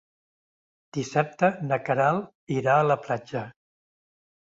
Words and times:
Dissabte 0.99 1.51
na 1.67 1.81
Queralt 1.91 2.57
irà 2.59 2.81
a 2.81 2.91
la 2.91 3.01
platja. 3.07 3.49